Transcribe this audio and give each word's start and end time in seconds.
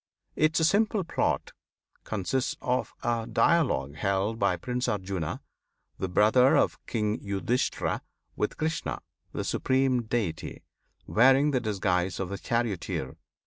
Its 0.35 0.65
simple 0.67 1.03
plot 1.03 1.51
consists 2.05 2.57
of 2.59 2.91
a 3.03 3.27
dialogue 3.31 3.93
held 3.97 4.39
by 4.39 4.57
Prince 4.57 4.87
Arjuna, 4.87 5.41
the 5.99 6.09
brother 6.09 6.57
of 6.57 6.83
King 6.87 7.19
Yudhisthira, 7.19 8.01
with 8.35 8.57
Krishna, 8.57 9.03
the 9.31 9.43
Supreme 9.43 10.01
Deity, 10.01 10.63
wearing 11.05 11.51
the 11.51 11.61
disguise 11.61 12.19
of 12.19 12.31
a 12.31 12.39
charioteer. 12.39 13.15